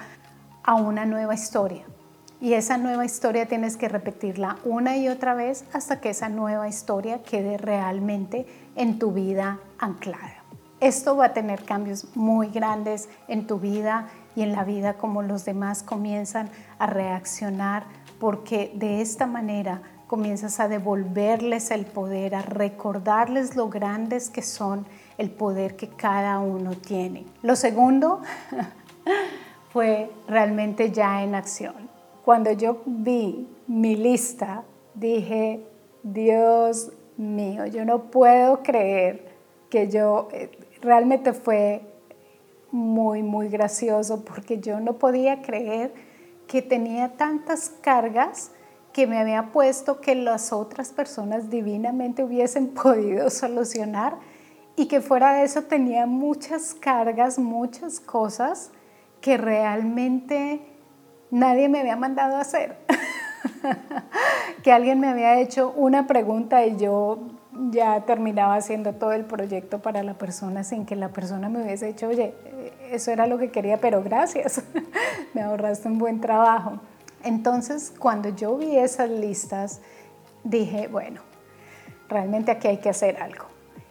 a 0.64 0.74
una 0.74 1.04
nueva 1.04 1.34
historia. 1.34 1.84
Y 2.40 2.54
esa 2.54 2.76
nueva 2.76 3.04
historia 3.04 3.46
tienes 3.46 3.76
que 3.76 3.88
repetirla 3.88 4.58
una 4.64 4.96
y 4.96 5.08
otra 5.08 5.34
vez 5.34 5.64
hasta 5.72 6.00
que 6.00 6.10
esa 6.10 6.28
nueva 6.28 6.68
historia 6.68 7.22
quede 7.22 7.56
realmente 7.56 8.46
en 8.76 8.98
tu 8.98 9.12
vida 9.12 9.60
anclada. 9.78 10.42
Esto 10.80 11.16
va 11.16 11.26
a 11.26 11.32
tener 11.32 11.64
cambios 11.64 12.08
muy 12.14 12.48
grandes 12.48 13.08
en 13.28 13.46
tu 13.46 13.58
vida 13.58 14.08
y 14.36 14.42
en 14.42 14.52
la 14.52 14.64
vida 14.64 14.94
como 14.94 15.22
los 15.22 15.44
demás 15.44 15.82
comienzan 15.82 16.50
a 16.78 16.86
reaccionar 16.86 17.84
porque 18.18 18.72
de 18.74 19.00
esta 19.00 19.26
manera 19.26 19.80
comienzas 20.06 20.60
a 20.60 20.68
devolverles 20.68 21.70
el 21.70 21.86
poder, 21.86 22.34
a 22.34 22.42
recordarles 22.42 23.56
lo 23.56 23.68
grandes 23.68 24.28
que 24.28 24.42
son, 24.42 24.86
el 25.16 25.30
poder 25.30 25.76
que 25.76 25.88
cada 25.88 26.38
uno 26.40 26.72
tiene. 26.72 27.24
Lo 27.42 27.56
segundo 27.56 28.20
fue 29.74 30.08
realmente 30.28 30.92
ya 30.92 31.24
en 31.24 31.34
acción. 31.34 31.90
Cuando 32.24 32.52
yo 32.52 32.82
vi 32.86 33.48
mi 33.66 33.96
lista, 33.96 34.62
dije, 34.94 35.66
Dios 36.04 36.92
mío, 37.16 37.66
yo 37.66 37.84
no 37.84 38.04
puedo 38.04 38.62
creer 38.62 39.34
que 39.68 39.90
yo 39.90 40.28
eh, 40.30 40.48
realmente 40.80 41.32
fue 41.32 41.82
muy, 42.70 43.24
muy 43.24 43.48
gracioso 43.48 44.24
porque 44.24 44.60
yo 44.60 44.78
no 44.78 44.92
podía 44.92 45.42
creer 45.42 45.92
que 46.46 46.62
tenía 46.62 47.16
tantas 47.16 47.68
cargas 47.68 48.52
que 48.92 49.08
me 49.08 49.18
había 49.18 49.50
puesto 49.50 50.00
que 50.00 50.14
las 50.14 50.52
otras 50.52 50.92
personas 50.92 51.50
divinamente 51.50 52.22
hubiesen 52.22 52.68
podido 52.80 53.28
solucionar 53.28 54.18
y 54.76 54.86
que 54.86 55.00
fuera 55.00 55.34
de 55.34 55.42
eso 55.42 55.62
tenía 55.62 56.06
muchas 56.06 56.74
cargas, 56.74 57.40
muchas 57.40 57.98
cosas 57.98 58.70
que 59.24 59.38
realmente 59.38 60.60
nadie 61.30 61.70
me 61.70 61.80
había 61.80 61.96
mandado 61.96 62.36
hacer. 62.36 62.76
que 64.62 64.70
alguien 64.70 65.00
me 65.00 65.08
había 65.08 65.40
hecho 65.40 65.72
una 65.74 66.06
pregunta 66.06 66.66
y 66.66 66.76
yo 66.76 67.20
ya 67.70 68.02
terminaba 68.02 68.56
haciendo 68.56 68.92
todo 68.92 69.12
el 69.12 69.24
proyecto 69.24 69.80
para 69.80 70.02
la 70.02 70.12
persona 70.12 70.62
sin 70.62 70.84
que 70.84 70.94
la 70.94 71.08
persona 71.08 71.48
me 71.48 71.62
hubiese 71.62 71.86
dicho, 71.86 72.08
oye, 72.08 72.34
eso 72.90 73.12
era 73.12 73.26
lo 73.26 73.38
que 73.38 73.50
quería, 73.50 73.78
pero 73.78 74.02
gracias, 74.02 74.62
me 75.32 75.40
ahorraste 75.40 75.88
un 75.88 75.98
buen 75.98 76.20
trabajo. 76.20 76.80
Entonces, 77.22 77.94
cuando 77.98 78.28
yo 78.28 78.58
vi 78.58 78.76
esas 78.76 79.08
listas, 79.08 79.80
dije, 80.42 80.86
bueno, 80.88 81.22
realmente 82.10 82.50
aquí 82.50 82.68
hay 82.68 82.76
que 82.76 82.90
hacer 82.90 83.22
algo. 83.22 83.46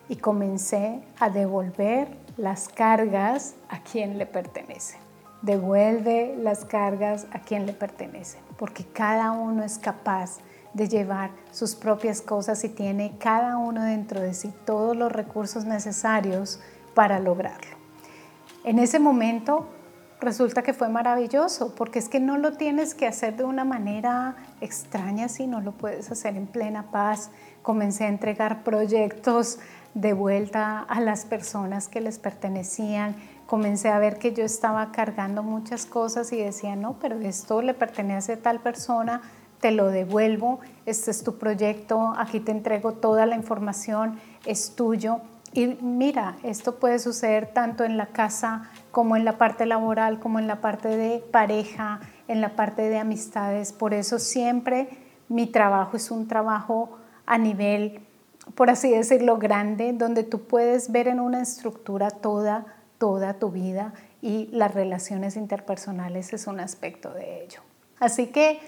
Y 0.09 0.17
comencé 0.17 1.01
a 1.19 1.31
devolver 1.31 2.07
las 2.37 2.69
cargas 2.69 3.55
a 3.69 3.81
quien 3.81 4.19
le 4.19 4.27
pertenece. 4.27 5.02
Devuelve 5.43 6.35
las 6.39 6.65
cargas 6.65 7.27
a 7.31 7.39
quien 7.39 7.65
le 7.65 7.73
pertenece, 7.73 8.39
porque 8.57 8.85
cada 8.85 9.31
uno 9.33 9.63
es 9.63 9.77
capaz 9.77 10.39
de 10.73 10.87
llevar 10.87 11.29
sus 11.51 11.75
propias 11.75 12.21
cosas 12.21 12.63
y 12.63 12.69
tiene 12.69 13.13
cada 13.19 13.57
uno 13.57 13.83
dentro 13.83 14.21
de 14.21 14.33
sí 14.33 14.51
todos 14.65 14.97
los 14.97 15.11
recursos 15.11 15.65
necesarios 15.65 16.59
para 16.95 17.19
lograrlo. 17.19 17.77
En 18.63 18.79
ese 18.79 18.97
momento 18.99 19.67
resulta 20.21 20.63
que 20.63 20.73
fue 20.73 20.89
maravilloso, 20.89 21.75
porque 21.75 21.99
es 21.99 22.09
que 22.09 22.19
no 22.19 22.37
lo 22.37 22.53
tienes 22.53 22.95
que 22.95 23.05
hacer 23.05 23.35
de 23.35 23.43
una 23.43 23.65
manera 23.65 24.35
extraña, 24.61 25.27
sino 25.27 25.61
lo 25.61 25.73
puedes 25.73 26.09
hacer 26.11 26.37
en 26.37 26.47
plena 26.47 26.89
paz. 26.91 27.29
Comencé 27.61 28.05
a 28.05 28.07
entregar 28.07 28.63
proyectos 28.63 29.59
de 29.93 30.13
vuelta 30.13 30.79
a 30.79 31.01
las 31.01 31.25
personas 31.25 31.87
que 31.87 32.01
les 32.01 32.17
pertenecían. 32.19 33.15
Comencé 33.47 33.89
a 33.89 33.99
ver 33.99 34.17
que 34.17 34.33
yo 34.33 34.43
estaba 34.43 34.91
cargando 34.91 35.43
muchas 35.43 35.85
cosas 35.85 36.31
y 36.33 36.37
decía, 36.37 36.75
no, 36.75 36.97
pero 36.99 37.19
esto 37.19 37.61
le 37.61 37.73
pertenece 37.73 38.33
a 38.33 38.41
tal 38.41 38.59
persona, 38.59 39.21
te 39.59 39.71
lo 39.71 39.87
devuelvo, 39.87 40.59
este 40.85 41.11
es 41.11 41.23
tu 41.23 41.37
proyecto, 41.37 42.13
aquí 42.17 42.39
te 42.39 42.51
entrego 42.51 42.93
toda 42.93 43.25
la 43.25 43.35
información, 43.35 44.19
es 44.45 44.75
tuyo. 44.75 45.21
Y 45.53 45.77
mira, 45.81 46.35
esto 46.43 46.79
puede 46.79 46.97
suceder 46.99 47.47
tanto 47.53 47.83
en 47.83 47.95
la 47.95 48.07
casa 48.07 48.71
como 48.91 49.15
en 49.15 49.23
la 49.23 49.37
parte 49.37 49.65
laboral, 49.65 50.19
como 50.19 50.39
en 50.39 50.47
la 50.47 50.61
parte 50.61 50.89
de 50.89 51.19
pareja, 51.31 51.99
en 52.27 52.41
la 52.41 52.55
parte 52.55 52.89
de 52.89 52.97
amistades. 52.97 53.71
Por 53.71 53.93
eso 53.93 54.19
siempre 54.19 54.89
mi 55.29 55.47
trabajo 55.47 55.95
es 55.95 56.11
un 56.11 56.27
trabajo 56.27 56.97
a 57.25 57.37
nivel, 57.37 58.01
por 58.55 58.69
así 58.69 58.89
decirlo, 58.89 59.37
grande, 59.37 59.93
donde 59.93 60.23
tú 60.23 60.41
puedes 60.41 60.91
ver 60.91 61.07
en 61.07 61.19
una 61.19 61.41
estructura 61.41 62.09
toda, 62.11 62.65
toda 62.97 63.35
tu 63.35 63.51
vida 63.51 63.93
y 64.21 64.47
las 64.51 64.73
relaciones 64.73 65.35
interpersonales 65.35 66.33
es 66.33 66.47
un 66.47 66.59
aspecto 66.59 67.13
de 67.13 67.43
ello. 67.43 67.61
Así 67.99 68.27
que 68.27 68.59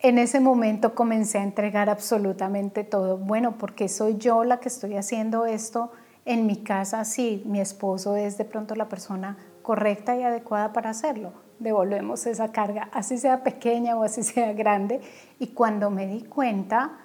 en 0.00 0.18
ese 0.18 0.40
momento 0.40 0.94
comencé 0.94 1.38
a 1.38 1.42
entregar 1.42 1.90
absolutamente 1.90 2.84
todo. 2.84 3.18
Bueno, 3.18 3.58
porque 3.58 3.88
soy 3.88 4.16
yo 4.16 4.44
la 4.44 4.58
que 4.58 4.68
estoy 4.68 4.96
haciendo 4.96 5.46
esto 5.46 5.92
en 6.24 6.46
mi 6.46 6.56
casa, 6.56 7.04
sí, 7.04 7.42
mi 7.46 7.60
esposo 7.60 8.16
es 8.16 8.38
de 8.38 8.44
pronto 8.44 8.74
la 8.74 8.88
persona 8.88 9.36
correcta 9.62 10.16
y 10.16 10.22
adecuada 10.22 10.72
para 10.72 10.90
hacerlo. 10.90 11.32
Devolvemos 11.58 12.26
esa 12.26 12.52
carga, 12.52 12.88
así 12.92 13.18
sea 13.18 13.42
pequeña 13.42 13.96
o 13.96 14.02
así 14.02 14.22
sea 14.22 14.52
grande. 14.52 15.00
Y 15.38 15.48
cuando 15.48 15.90
me 15.90 16.06
di 16.06 16.22
cuenta, 16.22 16.98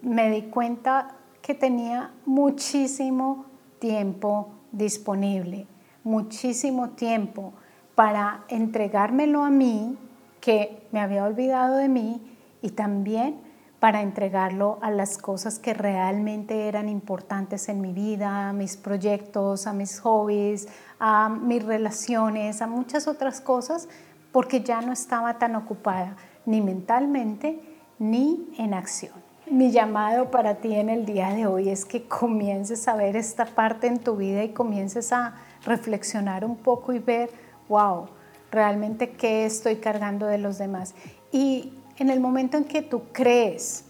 me 0.00 0.30
di 0.30 0.42
cuenta 0.42 1.16
que 1.40 1.54
tenía 1.54 2.12
muchísimo 2.24 3.46
tiempo 3.78 4.50
disponible, 4.72 5.66
muchísimo 6.02 6.90
tiempo 6.90 7.52
para 7.94 8.44
entregármelo 8.48 9.44
a 9.44 9.50
mí 9.50 9.96
que 10.40 10.88
me 10.90 11.00
había 11.00 11.24
olvidado 11.24 11.76
de 11.76 11.88
mí 11.88 12.20
y 12.62 12.70
también 12.70 13.40
para 13.78 14.02
entregarlo 14.02 14.78
a 14.80 14.90
las 14.90 15.18
cosas 15.18 15.58
que 15.58 15.74
realmente 15.74 16.68
eran 16.68 16.88
importantes 16.88 17.68
en 17.68 17.80
mi 17.80 17.92
vida, 17.92 18.48
a 18.48 18.52
mis 18.52 18.76
proyectos, 18.76 19.66
a 19.66 19.72
mis 19.72 19.98
hobbies, 20.00 20.68
a 21.00 21.28
mis 21.28 21.64
relaciones, 21.64 22.62
a 22.62 22.68
muchas 22.68 23.08
otras 23.08 23.40
cosas, 23.40 23.88
porque 24.30 24.62
ya 24.62 24.80
no 24.82 24.92
estaba 24.92 25.38
tan 25.38 25.56
ocupada 25.56 26.16
ni 26.46 26.60
mentalmente 26.60 27.60
ni 27.98 28.52
en 28.58 28.74
acción. 28.74 29.21
Mi 29.52 29.70
llamado 29.70 30.30
para 30.30 30.54
ti 30.54 30.74
en 30.74 30.88
el 30.88 31.04
día 31.04 31.28
de 31.28 31.46
hoy 31.46 31.68
es 31.68 31.84
que 31.84 32.04
comiences 32.08 32.88
a 32.88 32.96
ver 32.96 33.16
esta 33.16 33.44
parte 33.44 33.86
en 33.86 33.98
tu 33.98 34.16
vida 34.16 34.42
y 34.42 34.54
comiences 34.54 35.12
a 35.12 35.34
reflexionar 35.66 36.42
un 36.42 36.56
poco 36.56 36.94
y 36.94 37.00
ver, 37.00 37.28
wow, 37.68 38.06
realmente 38.50 39.10
qué 39.10 39.44
estoy 39.44 39.76
cargando 39.76 40.24
de 40.24 40.38
los 40.38 40.56
demás. 40.56 40.94
Y 41.32 41.74
en 41.98 42.08
el 42.08 42.18
momento 42.18 42.56
en 42.56 42.64
que 42.64 42.80
tú 42.80 43.02
crees 43.12 43.84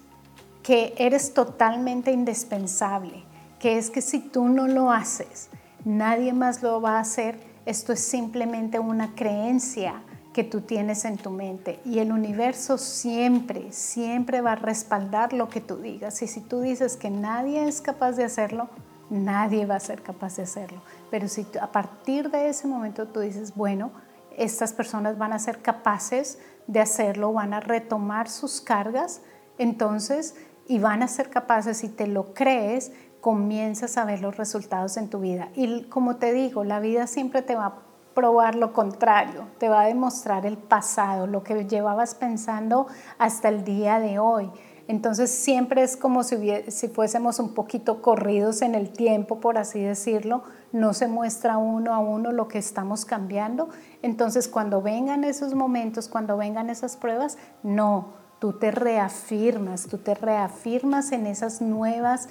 que 0.65 0.95
eres 0.99 1.33
totalmente 1.33 2.11
indispensable, 2.11 3.23
que 3.61 3.79
es 3.79 3.89
que 3.89 4.03
si 4.03 4.19
tú 4.19 4.49
no 4.49 4.67
lo 4.67 4.91
haces, 4.91 5.49
nadie 5.85 6.33
más 6.33 6.65
lo 6.65 6.81
va 6.81 6.97
a 6.97 7.03
hacer, 7.03 7.39
esto 7.67 7.93
es 7.93 8.01
simplemente 8.01 8.81
una 8.81 9.15
creencia 9.15 10.03
que 10.33 10.45
tú 10.45 10.63
tienes 10.63 11.05
en 11.05 11.19
tu 11.19 11.31
mente 11.31 11.79
y 11.85 11.99
el 11.99 12.11
universo 12.11 12.79
siempre, 12.79 13.71
siempre 13.73 14.41
va 14.41 14.53
a 14.53 14.57
respaldar 14.57 15.33
lo 15.33 15.49
que 15.49 15.61
tú 15.61 15.77
digas. 15.77 16.23
Y 16.23 16.27
si 16.27 16.41
tú 16.41 16.61
dices 16.61 16.97
que 16.97 17.11
nadie 17.11 17.69
es 17.69 17.81
capaz 17.81 18.13
de 18.13 18.25
hacerlo, 18.25 18.69
nadie 19.11 19.67
va 19.67 19.77
a 19.77 19.81
ser 19.81 20.03
capaz 20.03 20.37
de 20.37 20.45
hacerlo. 20.45 20.81
Pero 21.11 21.29
si 21.29 21.47
a 21.61 21.71
partir 21.71 22.31
de 22.31 22.49
ese 22.49 22.67
momento 22.67 23.07
tú 23.09 23.21
dices, 23.21 23.55
bueno, 23.55 23.91
estas 24.37 24.73
personas 24.73 25.19
van 25.19 25.35
a 25.35 25.39
ser 25.39 25.61
capaces 25.61 26.39
de 26.67 26.81
hacerlo, 26.81 27.33
van 27.33 27.53
a 27.53 27.61
retomar 27.61 28.29
sus 28.29 28.61
cargas, 28.61 29.21
entonces, 29.59 30.35
y 30.67 30.79
van 30.79 31.03
a 31.03 31.09
ser 31.09 31.29
capaces, 31.29 31.79
si 31.79 31.89
te 31.89 32.07
lo 32.07 32.33
crees, 32.33 32.93
comienzas 33.21 33.99
a 33.99 34.05
ver 34.05 34.21
los 34.21 34.37
resultados 34.39 34.97
en 34.97 35.09
tu 35.09 35.21
vida. 35.21 35.51
Y 35.55 35.85
como 35.85 36.17
te 36.17 36.33
digo, 36.33 36.65
la 36.65 36.81
vida 36.81 37.07
siempre 37.07 37.43
te 37.43 37.55
va 37.55 37.67
a 37.67 37.92
probar 38.15 38.55
lo 38.55 38.73
contrario, 38.73 39.49
te 39.59 39.69
va 39.69 39.83
a 39.83 39.87
demostrar 39.87 40.47
el 40.47 40.59
pasado, 40.59 41.27
lo 41.27 41.43
que 41.43 41.67
llevabas 41.67 42.15
pensando 42.15 42.87
hasta 43.19 43.49
el 43.49 43.65
día 43.65 43.99
de 43.99 44.19
hoy. 44.19 44.51
Entonces 44.89 45.31
siempre 45.31 45.83
es 45.83 45.97
como 45.97 46.23
si, 46.23 46.37
si 46.69 46.89
fuésemos 46.89 47.39
un 47.39 47.55
poquito 47.55 48.03
corridos 48.03 48.63
en 48.63 48.75
el 48.75 48.91
tiempo, 48.91 49.41
por 49.41 49.57
así 49.57 49.81
decirlo, 49.81 50.43
no 50.73 50.93
se 50.93 51.07
muestra 51.07 51.57
uno 51.57 51.95
a 51.95 51.99
uno 51.99 52.33
lo 52.33 52.49
que 52.49 52.59
estamos 52.59 53.05
cambiando. 53.05 53.69
Entonces 54.03 54.49
cuando 54.49 54.83
vengan 54.83 55.25
esos 55.25 55.55
momentos, 55.55 56.09
cuando 56.09 56.37
vengan 56.37 56.69
esas 56.69 56.97
pruebas, 56.97 57.39
no, 57.63 58.15
tú 58.41 58.55
te 58.55 58.73
reafirmas, 58.73 59.87
tú 59.87 59.99
te 59.99 60.15
reafirmas 60.15 61.13
en 61.13 61.27
esas 61.27 61.63
nuevas 61.63 62.29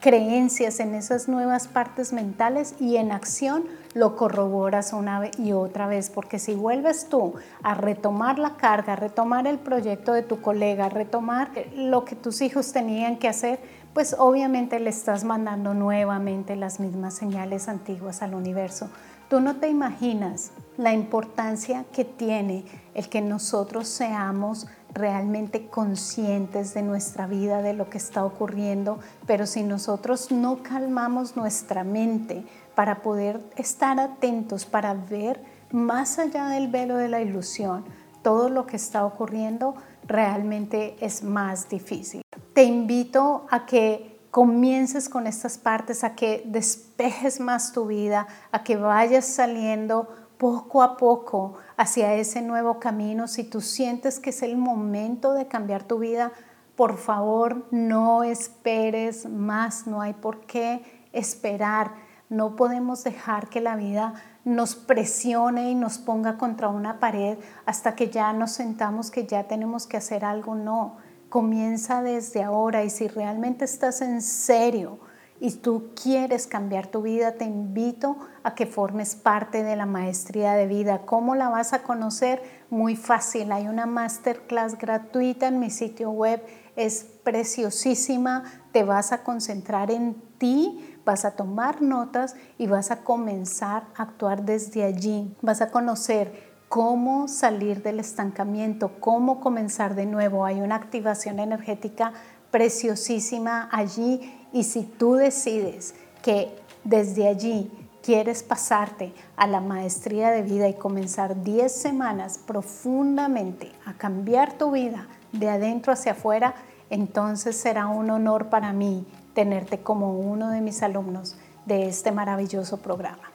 creencias, 0.00 0.80
en 0.80 0.94
esas 0.94 1.28
nuevas 1.28 1.68
partes 1.68 2.12
mentales 2.12 2.74
y 2.78 2.96
en 2.96 3.12
acción 3.12 3.64
lo 3.94 4.14
corroboras 4.14 4.92
una 4.92 5.30
y 5.38 5.52
otra 5.52 5.86
vez, 5.86 6.10
porque 6.10 6.38
si 6.38 6.54
vuelves 6.54 7.08
tú 7.08 7.34
a 7.62 7.74
retomar 7.74 8.38
la 8.38 8.56
carga, 8.56 8.92
a 8.92 8.96
retomar 8.96 9.46
el 9.46 9.58
proyecto 9.58 10.12
de 10.12 10.22
tu 10.22 10.40
colega, 10.40 10.86
a 10.86 10.90
retomar 10.90 11.50
lo 11.74 12.04
que 12.04 12.14
tus 12.14 12.42
hijos 12.42 12.72
tenían 12.72 13.16
que 13.16 13.28
hacer, 13.28 13.58
pues 13.94 14.14
obviamente 14.18 14.78
le 14.78 14.90
estás 14.90 15.24
mandando 15.24 15.72
nuevamente 15.72 16.54
las 16.54 16.80
mismas 16.80 17.14
señales 17.14 17.66
antiguas 17.66 18.20
al 18.20 18.34
universo. 18.34 18.90
Tú 19.30 19.40
no 19.40 19.56
te 19.56 19.68
imaginas 19.68 20.52
la 20.76 20.92
importancia 20.92 21.84
que 21.92 22.04
tiene 22.04 22.64
el 22.94 23.08
que 23.08 23.22
nosotros 23.22 23.88
seamos 23.88 24.68
realmente 24.96 25.68
conscientes 25.68 26.74
de 26.74 26.82
nuestra 26.82 27.26
vida, 27.26 27.62
de 27.62 27.74
lo 27.74 27.90
que 27.90 27.98
está 27.98 28.24
ocurriendo, 28.24 28.98
pero 29.26 29.46
si 29.46 29.62
nosotros 29.62 30.32
no 30.32 30.62
calmamos 30.62 31.36
nuestra 31.36 31.84
mente 31.84 32.44
para 32.74 33.02
poder 33.02 33.40
estar 33.56 34.00
atentos, 34.00 34.64
para 34.64 34.94
ver 34.94 35.40
más 35.70 36.18
allá 36.18 36.48
del 36.48 36.68
velo 36.68 36.96
de 36.96 37.08
la 37.08 37.20
ilusión, 37.20 37.84
todo 38.22 38.48
lo 38.48 38.66
que 38.66 38.76
está 38.76 39.04
ocurriendo, 39.04 39.74
realmente 40.06 40.96
es 41.00 41.22
más 41.22 41.68
difícil. 41.68 42.22
Te 42.54 42.64
invito 42.64 43.46
a 43.50 43.66
que 43.66 44.16
comiences 44.30 45.08
con 45.08 45.26
estas 45.26 45.58
partes, 45.58 46.04
a 46.04 46.14
que 46.14 46.42
despejes 46.46 47.40
más 47.40 47.72
tu 47.72 47.86
vida, 47.86 48.26
a 48.52 48.64
que 48.64 48.76
vayas 48.76 49.26
saliendo 49.26 50.08
poco 50.38 50.82
a 50.82 50.96
poco 50.96 51.54
hacia 51.76 52.14
ese 52.14 52.42
nuevo 52.42 52.78
camino. 52.78 53.28
Si 53.28 53.44
tú 53.44 53.60
sientes 53.60 54.18
que 54.20 54.30
es 54.30 54.42
el 54.42 54.56
momento 54.56 55.32
de 55.32 55.46
cambiar 55.46 55.84
tu 55.84 55.98
vida, 55.98 56.32
por 56.76 56.98
favor 56.98 57.66
no 57.70 58.22
esperes 58.22 59.28
más, 59.28 59.86
no 59.86 60.00
hay 60.00 60.12
por 60.12 60.40
qué 60.40 60.82
esperar. 61.12 61.92
No 62.28 62.56
podemos 62.56 63.04
dejar 63.04 63.48
que 63.48 63.60
la 63.60 63.76
vida 63.76 64.14
nos 64.44 64.74
presione 64.74 65.70
y 65.70 65.74
nos 65.74 65.98
ponga 65.98 66.38
contra 66.38 66.68
una 66.68 67.00
pared 67.00 67.38
hasta 67.64 67.94
que 67.94 68.10
ya 68.10 68.32
nos 68.32 68.52
sentamos 68.52 69.10
que 69.10 69.26
ya 69.26 69.44
tenemos 69.44 69.86
que 69.86 69.96
hacer 69.96 70.24
algo. 70.24 70.54
No, 70.54 70.96
comienza 71.28 72.02
desde 72.02 72.42
ahora 72.42 72.84
y 72.84 72.90
si 72.90 73.08
realmente 73.08 73.64
estás 73.64 74.02
en 74.02 74.20
serio 74.22 74.98
y 75.40 75.50
tú 75.52 75.90
quieres 76.00 76.46
cambiar 76.46 76.86
tu 76.86 77.02
vida, 77.02 77.32
te 77.32 77.44
invito 77.44 78.16
a 78.42 78.54
que 78.54 78.66
formes 78.66 79.16
parte 79.16 79.62
de 79.62 79.76
la 79.76 79.86
maestría 79.86 80.54
de 80.54 80.66
vida. 80.66 81.02
¿Cómo 81.04 81.34
la 81.34 81.48
vas 81.48 81.72
a 81.72 81.82
conocer? 81.82 82.42
Muy 82.70 82.96
fácil. 82.96 83.52
Hay 83.52 83.68
una 83.68 83.86
masterclass 83.86 84.78
gratuita 84.78 85.48
en 85.48 85.58
mi 85.58 85.70
sitio 85.70 86.10
web. 86.10 86.42
Es 86.74 87.04
preciosísima. 87.22 88.44
Te 88.72 88.84
vas 88.84 89.12
a 89.12 89.22
concentrar 89.22 89.90
en 89.90 90.14
ti, 90.38 90.98
vas 91.04 91.24
a 91.24 91.32
tomar 91.32 91.82
notas 91.82 92.34
y 92.56 92.66
vas 92.66 92.90
a 92.90 93.04
comenzar 93.04 93.84
a 93.96 94.04
actuar 94.04 94.44
desde 94.44 94.84
allí. 94.84 95.34
Vas 95.42 95.60
a 95.60 95.70
conocer 95.70 96.56
cómo 96.68 97.28
salir 97.28 97.82
del 97.82 98.00
estancamiento, 98.00 98.92
cómo 99.00 99.40
comenzar 99.40 99.94
de 99.94 100.06
nuevo. 100.06 100.44
Hay 100.44 100.60
una 100.60 100.76
activación 100.76 101.38
energética 101.38 102.12
preciosísima 102.50 103.68
allí 103.70 104.32
y 104.56 104.64
si 104.64 104.84
tú 104.84 105.16
decides 105.16 105.94
que 106.22 106.48
desde 106.82 107.28
allí 107.28 107.70
quieres 108.02 108.42
pasarte 108.42 109.12
a 109.36 109.46
la 109.46 109.60
maestría 109.60 110.30
de 110.30 110.40
vida 110.40 110.66
y 110.66 110.72
comenzar 110.72 111.42
10 111.42 111.70
semanas 111.70 112.38
profundamente 112.38 113.70
a 113.84 113.92
cambiar 113.92 114.54
tu 114.54 114.70
vida 114.70 115.08
de 115.32 115.50
adentro 115.50 115.92
hacia 115.92 116.12
afuera, 116.12 116.54
entonces 116.88 117.54
será 117.54 117.88
un 117.88 118.08
honor 118.08 118.46
para 118.46 118.72
mí 118.72 119.06
tenerte 119.34 119.82
como 119.82 120.18
uno 120.18 120.48
de 120.48 120.62
mis 120.62 120.82
alumnos 120.82 121.36
de 121.66 121.86
este 121.86 122.10
maravilloso 122.10 122.78
programa. 122.78 123.30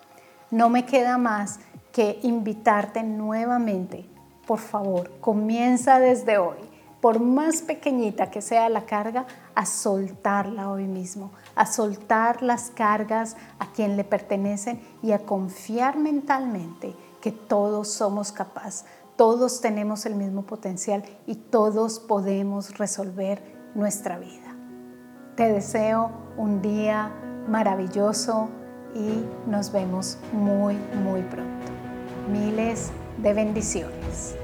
No 0.50 0.70
me 0.70 0.88
queda 0.88 1.20
más 1.20 1.60
que 1.92 2.20
invitarte 2.24 3.04
nuevamente. 3.04 4.10
Por 4.48 4.58
favor, 4.58 5.12
comienza 5.22 6.00
desde 6.00 6.40
hoy 6.40 6.71
por 7.02 7.20
más 7.20 7.64
pequeñita 7.64 8.30
que 8.30 8.42
sea 8.42 8.70
la 8.70 8.86
carga, 8.86 9.26
a 9.56 9.66
soltarla 9.66 10.70
hoy 10.70 10.86
mismo, 10.86 11.32
a 11.56 11.66
soltar 11.66 12.44
las 12.44 12.70
cargas 12.70 13.36
a 13.60 13.72
quien 13.72 13.98
le 13.98 14.04
pertenecen 14.04 14.80
y 15.02 15.12
a 15.12 15.20
confiar 15.26 15.98
mentalmente 15.98 16.96
que 17.20 17.32
todos 17.32 17.90
somos 17.90 18.32
capaces, 18.32 18.86
todos 19.16 19.62
tenemos 19.62 20.06
el 20.06 20.16
mismo 20.16 20.44
potencial 20.44 21.04
y 21.28 21.36
todos 21.36 22.00
podemos 22.00 22.78
resolver 22.78 23.42
nuestra 23.76 24.18
vida. 24.18 24.56
Te 25.36 25.52
deseo 25.52 26.12
un 26.38 26.62
día 26.62 27.12
maravilloso 27.48 28.50
y 28.94 29.26
nos 29.50 29.72
vemos 29.72 30.18
muy, 30.34 30.76
muy 31.04 31.22
pronto. 31.24 31.72
Miles 32.32 32.92
de 33.22 33.34
bendiciones. 33.34 34.36